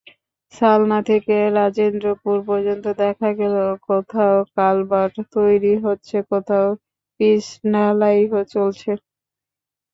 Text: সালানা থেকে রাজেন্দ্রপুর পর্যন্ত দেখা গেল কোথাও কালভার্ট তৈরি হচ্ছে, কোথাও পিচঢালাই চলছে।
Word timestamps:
সালানা 0.53 0.99
থেকে 1.09 1.35
রাজেন্দ্রপুর 1.57 2.37
পর্যন্ত 2.47 2.85
দেখা 3.01 3.29
গেল 3.39 3.55
কোথাও 3.87 4.35
কালভার্ট 4.55 5.15
তৈরি 5.35 5.73
হচ্ছে, 5.85 6.17
কোথাও 6.31 6.67
পিচঢালাই 7.19 8.19
চলছে। 8.53 8.91